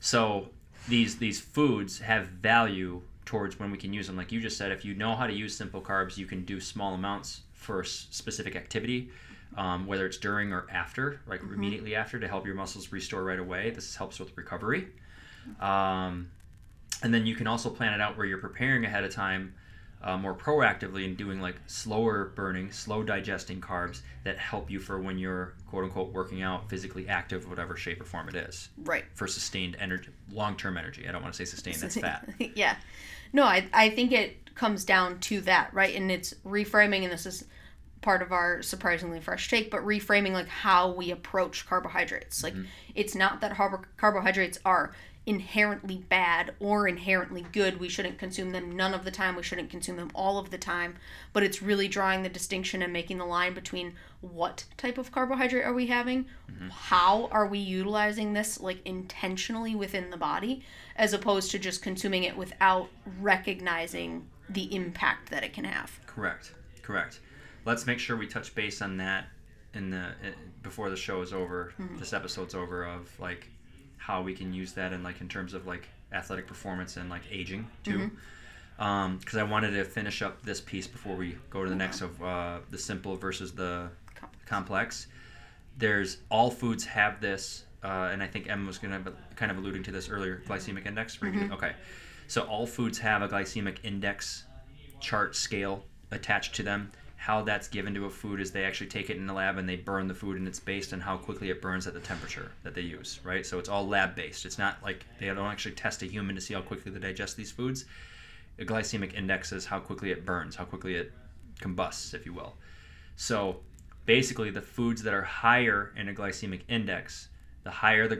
[0.00, 0.48] So
[0.88, 4.16] these these foods have value towards when we can use them.
[4.16, 6.60] Like you just said, if you know how to use simple carbs, you can do
[6.60, 9.08] small amounts for a specific activity,
[9.56, 13.38] um, whether it's during or after, like immediately after, to help your muscles restore right
[13.38, 13.70] away.
[13.70, 14.88] This helps with recovery.
[15.60, 16.30] Um,
[17.02, 19.54] and then you can also plan it out where you're preparing ahead of time.
[20.02, 25.00] Uh, more proactively and doing like slower burning, slow digesting carbs that help you for
[25.00, 29.06] when you're quote unquote working out, physically active, whatever shape or form it is Right.
[29.14, 31.08] for sustained energy, long term energy.
[31.08, 32.28] I don't want to say sustained, that's fat.
[32.54, 32.76] yeah.
[33.32, 35.94] No, I, I think it comes down to that, right?
[35.96, 37.44] And it's reframing, and this is
[38.04, 42.44] part of our surprisingly fresh take, but reframing like how we approach carbohydrates.
[42.44, 42.66] Like, mm-hmm.
[42.94, 44.92] it's not that carb- carbohydrates are
[45.26, 47.80] inherently bad or inherently good.
[47.80, 49.36] We shouldn't consume them none of the time.
[49.36, 50.96] We shouldn't consume them all of the time.
[51.32, 55.64] But it's really drawing the distinction and making the line between what type of carbohydrate
[55.64, 56.68] are we having, mm-hmm.
[56.68, 60.62] how are we utilizing this like intentionally within the body,
[60.96, 62.88] as opposed to just consuming it without
[63.20, 65.98] recognizing the impact that it can have.
[66.06, 67.20] Correct, correct.
[67.64, 69.26] Let's make sure we touch base on that
[69.74, 70.12] in the uh,
[70.62, 73.48] before the show is over, this episode's over, of like
[73.96, 77.22] how we can use that in like in terms of like athletic performance and like
[77.30, 78.10] aging too.
[78.76, 82.22] Because I wanted to finish up this piece before we go to the next of
[82.22, 83.88] uh, the simple versus the
[84.46, 85.06] complex.
[85.78, 89.02] There's all foods have this, uh, and I think Emma was gonna
[89.36, 90.42] kind of alluding to this earlier.
[90.46, 91.18] Glycemic index.
[91.22, 91.72] You- Okay,
[92.28, 94.44] so all foods have a glycemic index
[95.00, 96.90] chart scale attached to them.
[97.24, 99.66] How that's given to a food is they actually take it in the lab and
[99.66, 102.52] they burn the food, and it's based on how quickly it burns at the temperature
[102.64, 103.46] that they use, right?
[103.46, 104.44] So it's all lab based.
[104.44, 107.34] It's not like they don't actually test a human to see how quickly they digest
[107.34, 107.86] these foods.
[108.58, 111.12] A glycemic index is how quickly it burns, how quickly it
[111.62, 112.56] combusts, if you will.
[113.16, 113.60] So
[114.04, 117.30] basically, the foods that are higher in a glycemic index,
[117.62, 118.16] the higher the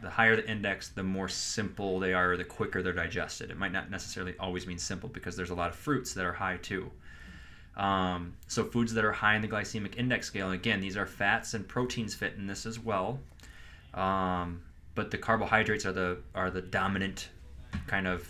[0.00, 3.50] the higher the index, the more simple they are, the quicker they're digested.
[3.50, 6.32] It might not necessarily always mean simple because there's a lot of fruits that are
[6.32, 6.90] high too.
[7.76, 11.04] Um, so foods that are high in the glycemic index scale, and again, these are
[11.06, 13.18] fats and proteins fit in this as well.
[13.94, 14.62] Um,
[14.94, 17.28] but the carbohydrates are the are the dominant
[17.86, 18.26] kind of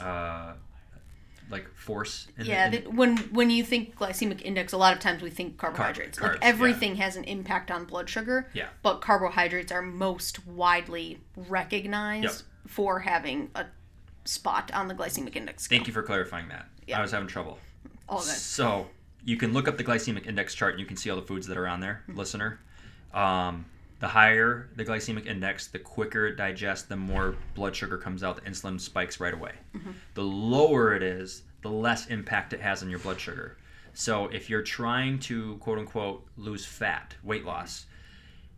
[0.00, 0.54] uh,
[1.50, 2.26] like force.
[2.36, 5.30] In Yeah, the, in, when when you think glycemic index, a lot of times we
[5.30, 6.18] think carbohydrates.
[6.18, 6.48] carbs, like yeah.
[6.48, 8.48] everything has an impact on blood sugar.
[8.54, 8.68] Yeah.
[8.82, 12.70] But carbohydrates are most widely recognized Yep.
[12.72, 13.66] for having a
[14.24, 15.78] spot on the glycemic index scale.
[15.78, 16.66] Thank you for clarifying that.
[16.88, 16.98] Yeah.
[16.98, 17.58] I was having trouble.
[18.08, 18.26] All good.
[18.26, 18.86] So
[19.24, 21.46] you can look up the glycemic index chart and you can see all the foods
[21.46, 22.18] that are on there, Mm-hmm.
[22.18, 22.60] listener.
[23.12, 23.64] Um,
[24.00, 28.36] the higher the glycemic index, the quicker it digests, the more blood sugar comes out,
[28.36, 29.52] the insulin spikes right away.
[29.74, 29.92] Mm-hmm.
[30.14, 33.56] The lower it is, the less impact it has on your blood sugar.
[33.94, 37.86] So if you're trying to quote unquote lose fat, weight loss,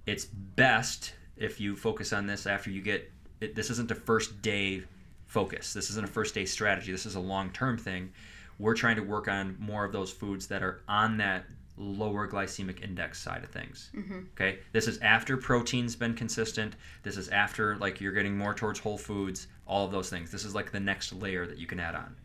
[0.06, 4.40] it's best if you focus on this after you get it, this isn't a first
[4.40, 4.82] day
[5.26, 8.10] focus this isn't a first day strategy this is a long term thing
[8.58, 11.44] we're trying to work on more of those foods that are on that
[11.76, 13.90] lower glycemic index side of things.
[14.32, 14.58] Okay?
[14.72, 16.74] This is after protein's been consistent.
[17.02, 20.30] This is after like you're getting more towards whole foods all of those things.
[20.30, 22.16] This is like the next layer that you can add on.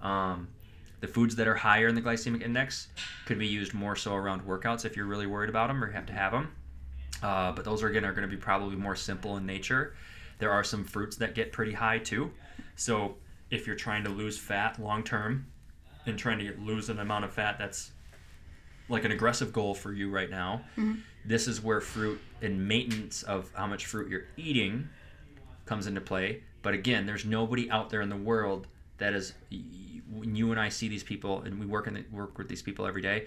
[0.00, 0.48] Um,
[1.00, 2.88] the foods that are higher in the glycemic index
[3.26, 6.06] could be used more so around workouts if you're really worried about them or have
[6.06, 6.52] to have them
[7.22, 9.94] uh, but those are again are going to be probably more simple in nature.
[10.38, 12.30] There are some fruits that get pretty high too.
[12.76, 13.16] So
[13.50, 15.46] if you're trying to lose fat long term
[16.06, 17.90] and trying to lose an amount of fat that's
[18.88, 20.94] like an aggressive goal for you right now, mm-hmm.
[21.24, 24.88] this is where fruit and maintenance of how much fruit you're eating
[25.64, 26.42] comes into play.
[26.62, 28.66] But again, there's nobody out there in the world
[28.98, 29.34] that is
[30.10, 32.62] when you and I see these people and we work in the, work with these
[32.62, 33.26] people every day.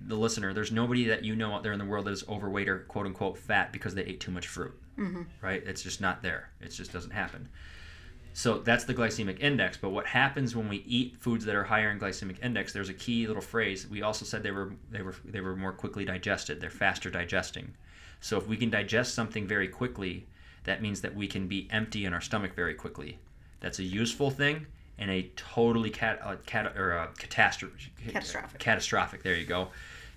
[0.00, 2.68] The listener, there's nobody that you know out there in the world that is overweight
[2.68, 4.78] or quote unquote fat because they ate too much fruit.
[4.96, 5.22] Mm-hmm.
[5.40, 5.62] Right?
[5.66, 6.50] It's just not there.
[6.60, 7.48] It just doesn't happen.
[8.38, 9.76] So that's the glycemic index.
[9.76, 12.72] But what happens when we eat foods that are higher in glycemic index?
[12.72, 13.88] There's a key little phrase.
[13.88, 16.60] We also said they were they were they were more quickly digested.
[16.60, 17.74] They're faster digesting.
[18.20, 20.28] So if we can digest something very quickly,
[20.62, 23.18] that means that we can be empty in our stomach very quickly.
[23.58, 24.66] That's a useful thing
[24.98, 28.60] and a totally cat, uh, cat or a catastrophe Catastrophic.
[28.60, 29.22] catastrophic.
[29.24, 29.70] There you go.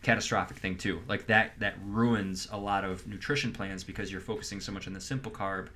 [0.04, 1.02] Catastrophic thing too.
[1.08, 4.94] Like that that ruins a lot of nutrition plans because you're focusing so much on
[4.94, 5.70] the simple carb.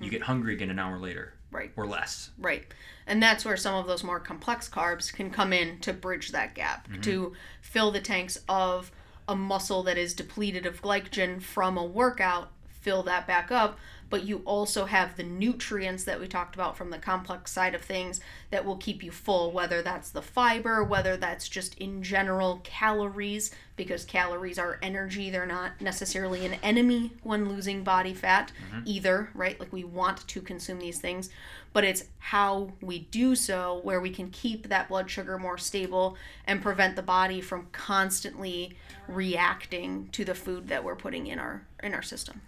[0.00, 1.70] You get hungry again an hour later Right.
[1.76, 2.30] or less.
[2.38, 2.64] Right.
[3.06, 6.54] And that's where some of those more complex carbs can come in to bridge that
[6.54, 7.02] gap, mm-hmm.
[7.02, 8.90] to fill the tanks of
[9.28, 13.78] a muscle that is depleted of glycogen from a workout, fill that back up
[14.12, 17.80] but you also have the nutrients that we talked about from the complex side of
[17.80, 18.20] things
[18.50, 23.52] that will keep you full, whether that's the fiber, whether that's just in general calories,
[23.74, 25.30] because calories are energy.
[25.30, 28.82] They're not necessarily an enemy when losing body fat mm-hmm.
[28.84, 29.58] either, right?
[29.58, 31.30] Like we want to consume these things,
[31.72, 36.18] but it's how we do so where we can keep that blood sugar more stable
[36.46, 38.76] and prevent the body from constantly
[39.08, 42.42] reacting to the food that we're putting in our in our system.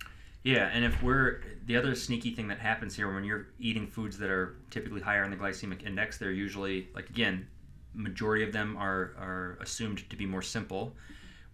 [0.44, 4.18] Yeah, and if we're the other sneaky thing that happens here when you're eating foods
[4.18, 7.48] that are typically higher in the glycemic index, they're usually like again,
[7.94, 10.94] majority of them are are assumed to be more simple.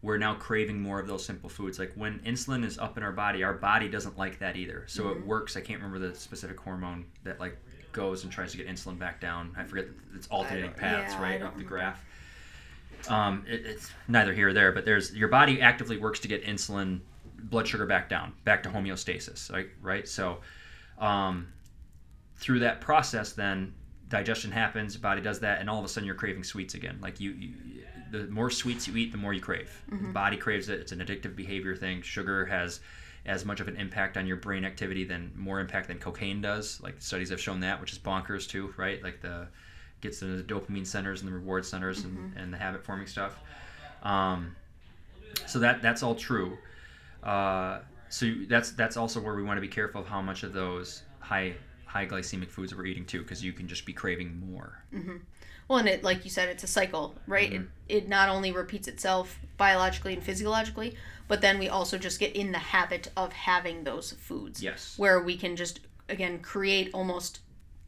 [0.03, 1.79] We're now craving more of those simple foods.
[1.79, 4.85] Like when insulin is up in our body, our body doesn't like that either.
[4.89, 5.21] So mm-hmm.
[5.21, 5.57] it works.
[5.57, 7.59] I can't remember the specific hormone that like
[7.93, 9.55] goes and tries to get insulin back down.
[9.57, 12.05] I forget it's alternating paths, yeah, right, up the graph.
[13.09, 16.45] Um, it, it's neither here or there, but there's your body actively works to get
[16.45, 17.01] insulin
[17.45, 19.69] blood sugar back down, back to homeostasis, right?
[19.81, 20.09] Right.
[20.09, 20.39] So,
[20.99, 21.49] um,
[22.37, 23.75] through that process, then
[24.09, 26.99] digestion happens, body does that, and all of a sudden you're craving sweets again.
[27.01, 27.53] Like you, you
[28.11, 29.71] the more sweets you eat, the more you crave.
[29.91, 30.09] Mm-hmm.
[30.09, 30.81] The body craves it.
[30.81, 32.03] It's an addictive behavior thing.
[32.03, 32.81] Sugar has
[33.27, 36.81] as much of an impact on your brain activity than more impact than cocaine does.
[36.83, 39.03] Like studies have shown that, which is bonkers too, right?
[39.03, 39.47] Like the
[40.01, 42.17] gets into the dopamine centers and the reward centers mm-hmm.
[42.17, 43.39] and, and the habit forming stuff.
[44.03, 44.57] Um,
[45.47, 46.57] so that that's all true.
[47.23, 50.53] Uh, so that's that's also where we want to be careful of how much of
[50.53, 51.55] those high
[51.87, 54.85] high glycemic foods we're eating too, because you can just be craving more.
[54.93, 55.17] Mm-hmm.
[55.69, 57.53] Well, and it like you said, it's a cycle, right?
[57.53, 57.65] Mm-hmm.
[57.89, 60.97] It it not only repeats itself biologically and physiologically,
[61.29, 64.63] but then we also just get in the habit of having those foods.
[64.63, 64.95] Yes.
[64.97, 67.41] Where we can just again create almost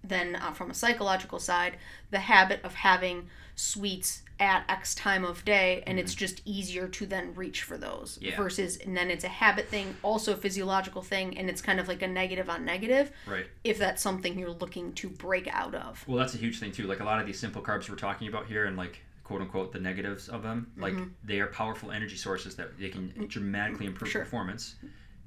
[0.05, 1.77] then uh, from a psychological side
[2.11, 6.05] the habit of having sweets at X time of day, and mm-hmm.
[6.05, 8.19] it's just easier to then reach for those.
[8.21, 8.37] Yeah.
[8.37, 11.87] Versus, and then it's a habit thing, also a physiological thing, and it's kind of
[11.87, 13.13] like a negative on negative.
[13.25, 13.47] Right.
[13.63, 16.05] If that's something you're looking to break out of.
[16.09, 16.89] Well, that's a huge thing too.
[16.89, 19.73] Like a lot of these simple carbs we're talking about here, and like quote unquote
[19.73, 21.11] the negatives of them, like mm-hmm.
[21.23, 24.23] they are powerful energy sources that they can mm, dramatically improve sure.
[24.23, 24.75] performance.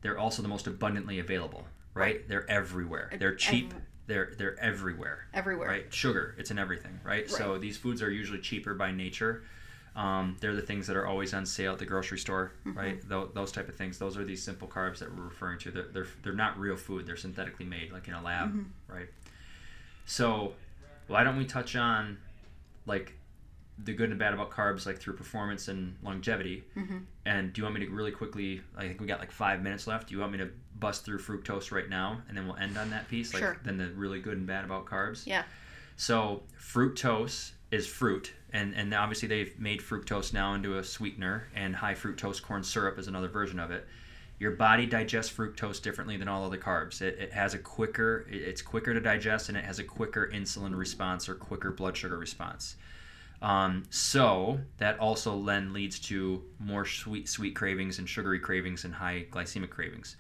[0.02, 1.66] They're also the most abundantly available.
[1.94, 2.28] Right?
[2.28, 3.10] They're everywhere.
[3.18, 3.74] They're cheap
[4.08, 5.28] they're they're everywhere.
[5.34, 5.68] Everywhere.
[5.68, 5.94] Right?
[5.94, 7.24] Sugar, it's in everything, right?
[7.24, 7.30] right.
[7.30, 9.44] So these foods are usually cheaper by nature.
[9.96, 12.78] Um, they're the things that are always on sale at the grocery store, mm-hmm.
[12.78, 13.10] right?
[13.10, 13.98] Th- those type of things.
[13.98, 15.72] Those are these simple carbs that we're referring to.
[15.72, 17.08] They're, they're, they're not real food.
[17.08, 18.94] They're synthetically made, like in a lab, mm-hmm.
[18.94, 19.08] right?
[20.06, 20.54] So,
[21.08, 22.18] why don't we touch on
[22.86, 23.14] like
[23.78, 26.64] the good and bad about carbs like through performance and longevity.
[26.78, 27.00] Mm-hmm.
[27.26, 28.62] And do you want me to really quickly?
[28.78, 30.08] I think we got like five minutes left.
[30.08, 32.90] Do you want me to bust through fructose right now, and then we'll end on
[32.92, 33.34] that piece?
[33.34, 33.58] Like sure.
[33.64, 35.26] then the really good and bad about carbs.
[35.26, 35.44] Yeah.
[35.98, 41.76] So fructose is fruit, and and obviously they've made fructose now into a sweetener, and
[41.76, 43.88] high fructose corn syrup is another version of it.
[44.38, 47.02] Your body digests fructose differently than all other carbs.
[47.02, 50.78] It, it has a quicker, it's quicker to digest, and it has a quicker insulin
[50.78, 52.76] response or quicker blood sugar response.
[53.46, 58.94] Um, so that also then leads to more sweet sweet cravings and sugary cravings and
[58.94, 60.16] high glycemic cravings.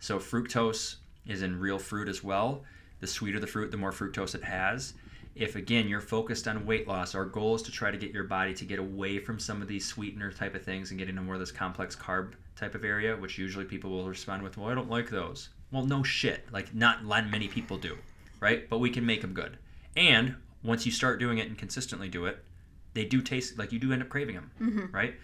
[0.00, 2.62] So fructose is in real fruit as well.
[3.00, 4.92] The sweeter the fruit, the more fructose it has.
[5.34, 8.24] If again you're focused on weight loss, our goal is to try to get your
[8.24, 11.22] body to get away from some of these sweetener type of things and get into
[11.22, 14.68] more of this complex carb type of area, which usually people will respond with, "Well,
[14.68, 16.46] I don't like those." Well, no shit.
[16.52, 17.96] Like not many people do,
[18.40, 18.68] right?
[18.68, 19.56] But we can make them good.
[19.96, 22.44] And once you start doing it and consistently do it,
[22.98, 24.94] they do taste like you do end up craving them, mm-hmm.
[24.94, 25.14] right?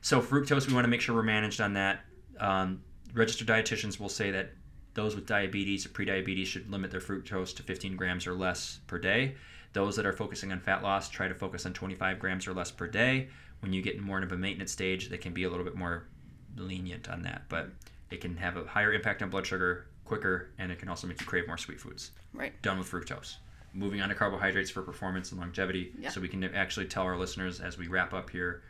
[0.00, 2.00] So fructose, we want to make sure we're managed on that.
[2.40, 2.82] Um,
[3.14, 4.50] registered dietitians will say that
[4.94, 8.98] those with diabetes or prediabetes should limit their fructose to 15 grams or less per
[8.98, 9.36] day.
[9.74, 12.72] Those that are focusing on fat loss try to focus on 25 grams or less
[12.72, 13.28] per day.
[13.60, 16.08] When you get more of a maintenance stage, they can be a little bit more
[16.56, 17.68] lenient on that, but
[18.10, 21.20] it can have a higher impact on blood sugar quicker, and it can also make
[21.20, 22.10] you crave more sweet foods.
[22.32, 22.60] Right.
[22.62, 23.36] Done with fructose
[23.76, 26.08] moving on to carbohydrates for performance and longevity yeah.
[26.08, 28.62] so we can actually tell our listeners as we wrap up here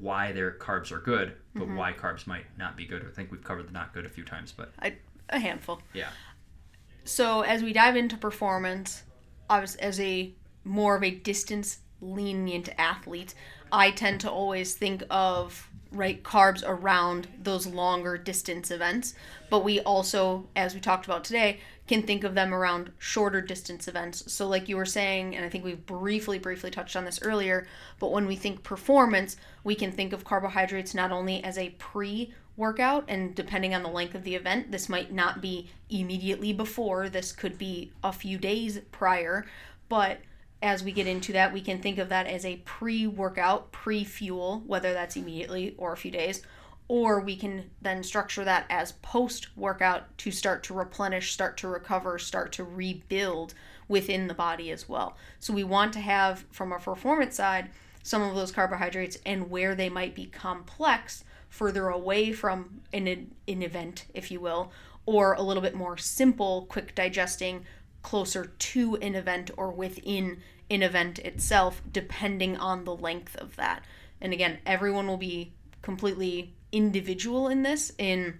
[0.00, 1.76] why their carbs are good but mm-hmm.
[1.76, 4.24] why carbs might not be good i think we've covered the not good a few
[4.24, 4.94] times but I,
[5.28, 6.10] a handful yeah
[7.04, 9.02] so as we dive into performance
[9.50, 10.32] as a
[10.64, 13.34] more of a distance lenient athlete
[13.70, 19.14] i tend to always think of right carbs around those longer distance events
[19.50, 23.88] but we also as we talked about today can think of them around shorter distance
[23.88, 24.32] events.
[24.32, 27.66] So, like you were saying, and I think we've briefly, briefly touched on this earlier,
[27.98, 32.32] but when we think performance, we can think of carbohydrates not only as a pre
[32.56, 37.08] workout, and depending on the length of the event, this might not be immediately before,
[37.08, 39.46] this could be a few days prior,
[39.88, 40.20] but
[40.62, 44.04] as we get into that, we can think of that as a pre workout, pre
[44.04, 46.42] fuel, whether that's immediately or a few days,
[46.88, 51.68] or we can then structure that as post workout to start to replenish, start to
[51.68, 53.54] recover, start to rebuild
[53.88, 55.16] within the body as well.
[55.38, 57.70] So we want to have from a performance side
[58.02, 63.62] some of those carbohydrates and where they might be complex further away from an, an
[63.62, 64.72] event, if you will,
[65.06, 67.64] or a little bit more simple, quick digesting,
[68.02, 70.38] closer to an event or within
[70.70, 73.84] an event itself, depending on the length of that.
[74.20, 78.38] And again, everyone will be completely individual in this, in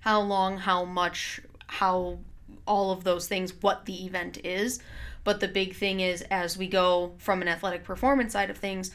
[0.00, 2.18] how long, how much, how
[2.66, 4.80] all of those things, what the event is.
[5.22, 8.90] But the big thing is, as we go from an athletic performance side of things,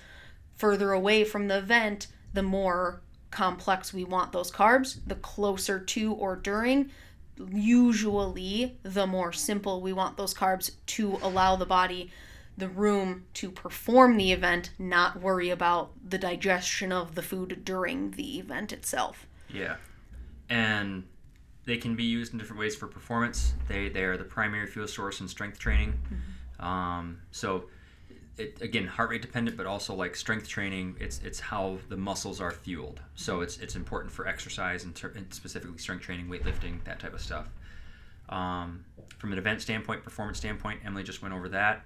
[0.55, 6.13] further away from the event, the more complex we want those carbs, the closer to
[6.13, 6.91] or during,
[7.53, 12.11] usually the more simple we want those carbs to allow the body
[12.59, 18.11] the room to perform the event, not worry about the digestion of the food during
[18.11, 19.27] the event itself.
[19.49, 19.77] Yeah.
[20.49, 21.05] And
[21.65, 23.53] they can be used in different ways for performance.
[23.67, 25.93] They, they are the primary fuel source in strength training.
[25.93, 26.65] Mm-hmm.
[26.65, 27.65] Um, so
[28.39, 32.39] it, again heart rate dependent but also like strength training it's it's how the muscles
[32.39, 36.83] are fueled so it's it's important for exercise and, ter- and specifically strength training weightlifting
[36.85, 37.47] that type of stuff
[38.29, 38.85] um,
[39.17, 41.85] from an event standpoint performance standpoint emily just went over that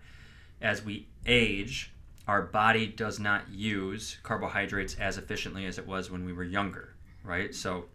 [0.63, 1.91] as we age
[2.27, 6.95] our body does not use carbohydrates as efficiently as it was when we were younger
[7.23, 7.85] right so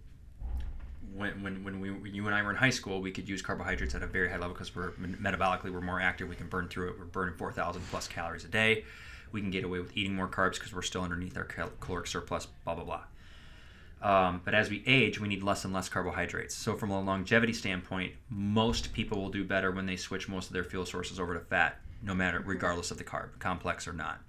[1.15, 3.95] when, when, when we you and I were in high school, we could use carbohydrates
[3.95, 6.29] at a very high level because we're metabolically we're more active.
[6.29, 6.99] We can burn through it.
[6.99, 8.85] We're burning 4,000 plus calories a day.
[9.33, 12.07] We can get away with eating more carbs because we're still underneath our cal- caloric
[12.07, 12.47] surplus.
[12.65, 13.03] Blah blah blah.
[14.01, 16.55] Um, but as we age, we need less and less carbohydrates.
[16.55, 20.53] So from a longevity standpoint, most people will do better when they switch most of
[20.53, 24.21] their fuel sources over to fat, no matter regardless of the carb, complex or not.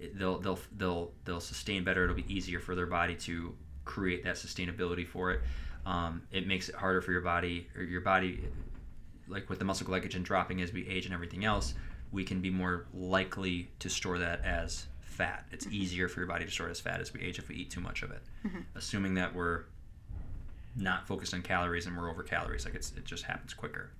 [0.00, 2.04] It, they'll they'll they'll they'll sustain better.
[2.04, 3.54] It'll be easier for their body to
[3.84, 5.40] create that sustainability for it
[5.86, 8.44] um, it makes it harder for your body or your body
[9.28, 11.74] like with the muscle glycogen dropping as we age and everything else
[12.10, 15.74] we can be more likely to store that as fat it's mm-hmm.
[15.74, 17.80] easier for your body to store as fat as we age if we eat too
[17.80, 18.60] much of it mm-hmm.
[18.74, 19.64] assuming that we're
[20.76, 23.90] not focused on calories and we're over calories like it's, it just happens quicker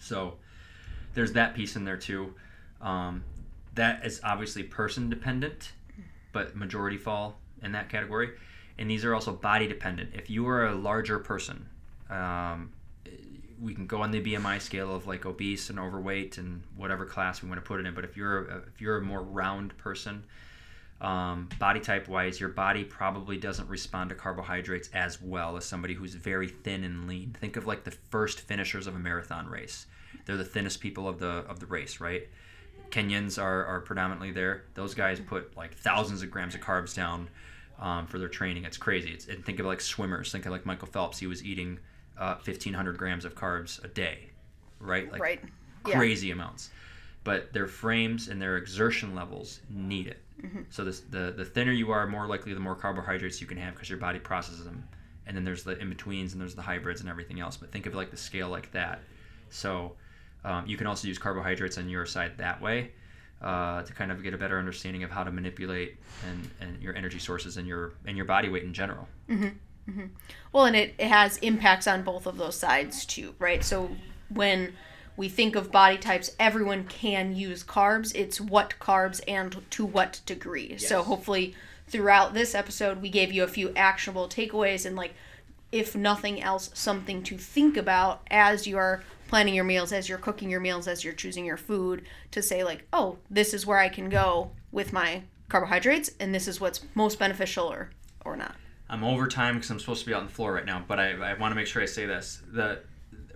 [0.00, 0.36] so
[1.14, 2.34] there's that piece in there too
[2.80, 3.22] um,
[3.74, 5.72] that is obviously person dependent
[6.32, 8.30] but majority fall in that category
[8.78, 10.10] and these are also body dependent.
[10.14, 11.66] If you are a larger person,
[12.10, 12.72] um,
[13.60, 17.42] we can go on the BMI scale of like obese and overweight and whatever class
[17.42, 17.94] we want to put it in.
[17.94, 20.24] But if you're a, if you're a more round person,
[21.00, 25.94] um, body type wise, your body probably doesn't respond to carbohydrates as well as somebody
[25.94, 27.36] who's very thin and lean.
[27.38, 29.86] Think of like the first finishers of a marathon race.
[30.24, 32.26] They're the thinnest people of the of the race, right?
[32.90, 34.64] Kenyans are, are predominantly there.
[34.74, 37.28] Those guys put like thousands of grams of carbs down
[37.78, 38.64] um, for their training.
[38.64, 39.10] It's crazy.
[39.10, 40.32] It's, and think of like swimmers.
[40.32, 41.18] Think of like Michael Phelps.
[41.18, 41.78] He was eating
[42.18, 44.30] uh, 1,500 grams of carbs a day,
[44.80, 45.10] right?
[45.10, 45.40] Like right.
[45.84, 46.34] crazy yeah.
[46.34, 46.70] amounts.
[47.24, 50.22] But their frames and their exertion levels need it.
[50.42, 50.62] Mm-hmm.
[50.70, 53.74] So this, the the thinner you are, more likely the more carbohydrates you can have
[53.74, 54.86] because your body processes them.
[55.26, 57.56] And then there's the in betweens and there's the hybrids and everything else.
[57.56, 59.00] But think of like the scale like that.
[59.50, 59.92] So
[60.44, 62.92] um, you can also use carbohydrates on your side that way
[63.42, 65.96] uh, to kind of get a better understanding of how to manipulate
[66.28, 69.08] and, and your energy sources and your and your body weight in general.
[69.28, 69.48] Mm-hmm.
[69.88, 70.06] Mm-hmm.
[70.52, 73.62] Well, and it, it has impacts on both of those sides too, right?
[73.62, 73.90] So
[74.28, 74.74] when
[75.16, 78.14] we think of body types, everyone can use carbs.
[78.14, 80.68] It's what carbs and to what degree.
[80.72, 80.88] Yes.
[80.88, 81.54] So hopefully
[81.88, 85.14] throughout this episode, we gave you a few actionable takeaways and like,
[85.72, 90.18] if nothing else, something to think about as you are planning your meals as you're
[90.18, 93.78] cooking your meals as you're choosing your food to say like oh this is where
[93.78, 97.90] i can go with my carbohydrates and this is what's most beneficial or
[98.24, 98.54] or not
[98.88, 100.98] i'm over time because i'm supposed to be out on the floor right now but
[100.98, 102.80] i, I want to make sure i say this the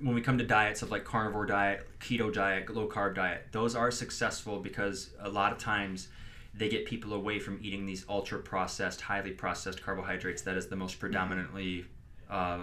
[0.01, 3.75] when we come to diets of like carnivore diet keto diet low carb diet those
[3.75, 6.09] are successful because a lot of times
[6.55, 10.77] they get people away from eating these ultra processed highly processed carbohydrates that is the
[10.77, 11.85] most predominantly
[12.29, 12.61] uh,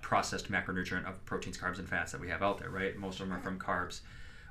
[0.00, 2.96] processed macronutrient of proteins, carbs, and fats that we have out there, right?
[2.96, 4.00] Most of them are from carbs.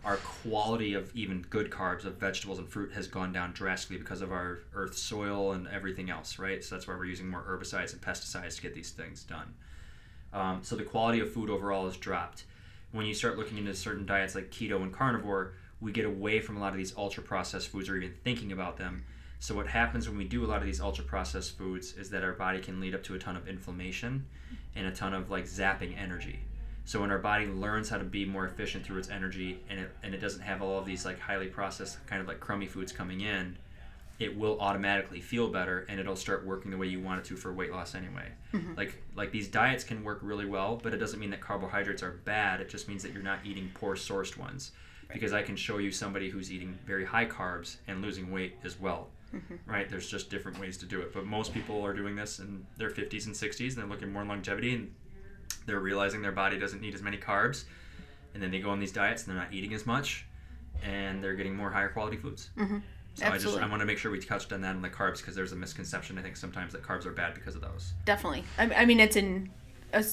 [0.08, 4.22] Our quality of even good carbs of vegetables and fruit has gone down drastically because
[4.22, 6.64] of our earth soil and everything else, right?
[6.64, 9.54] So that's why we're using more herbicides and pesticides to get these things done.
[10.32, 12.46] Um, so the quality of food overall has dropped.
[12.94, 16.56] When you start looking into certain diets like keto and carnivore, we get away from
[16.56, 19.04] a lot of these ultra processed foods or even thinking about them.
[19.40, 22.24] So what happens when we do a lot of these ultra processed foods is that
[22.24, 24.26] our body can lead up to a ton of inflammation
[24.74, 26.40] and a ton of like zapping energy.
[26.88, 29.92] So when our body learns how to be more efficient through its energy and it,
[30.04, 32.94] and it doesn't have all of these like highly processed kind of like crummy foods
[32.94, 33.58] coming in,
[34.20, 37.36] it will automatically feel better and it'll start working the way you want it to
[37.36, 38.30] for weight loss anyway.
[38.54, 38.76] Mm-hmm.
[38.76, 42.22] Like like these diets can work really well, but it doesn't mean that carbohydrates are
[42.24, 42.62] bad.
[42.62, 44.72] It just means that you're not eating poor sourced ones.
[45.12, 48.80] Because I can show you somebody who's eating very high carbs and losing weight as
[48.80, 49.10] well.
[49.36, 49.56] Mm-hmm.
[49.70, 49.90] Right?
[49.90, 51.14] There's just different ways to do it.
[51.14, 54.24] But most people are doing this in their 50s and 60s and they're looking more
[54.24, 54.94] longevity and
[55.68, 57.66] they're realizing their body doesn't need as many carbs.
[58.34, 60.26] And then they go on these diets and they're not eating as much
[60.84, 62.50] and they're getting more higher quality foods.
[62.58, 62.82] Mhm.
[63.16, 65.18] So I just I want to make sure we touched on that on the carbs
[65.18, 67.94] because there's a misconception I think sometimes that carbs are bad because of those.
[68.06, 68.44] Definitely.
[68.58, 69.50] I, I mean, it's an
[69.94, 70.06] a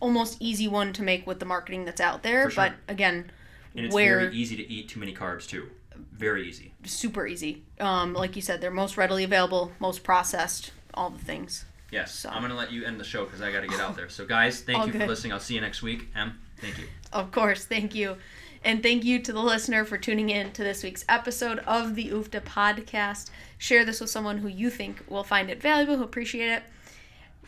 [0.00, 2.64] almost easy one to make with the marketing that's out there, sure.
[2.64, 3.30] but again,
[3.76, 5.68] And it's where very easy to eat too many carbs too.
[6.12, 6.72] Very easy.
[6.84, 7.64] super easy.
[7.80, 11.64] Um, like you said, they're most readily available, most processed, all the things.
[11.90, 12.14] Yes.
[12.14, 14.08] So- I'm gonna let you end the show because I got to get out there.
[14.08, 15.32] So guys, thank All you for listening.
[15.32, 16.08] I'll see you next week.
[16.14, 16.84] Em, thank you.
[17.12, 18.16] Of course, thank you.
[18.64, 22.10] And thank you to the listener for tuning in to this week's episode of the
[22.10, 23.30] UFFDA podcast.
[23.56, 26.62] Share this with someone who you think will find it valuable, who appreciate it.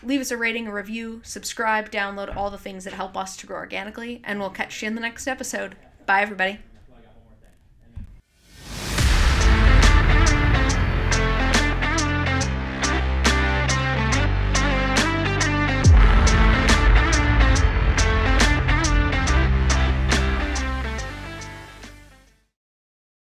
[0.03, 3.47] Leave us a rating, a review, subscribe, download all the things that help us to
[3.47, 5.77] grow organically, and we'll catch you in the next episode.
[6.07, 6.61] Bye, everybody.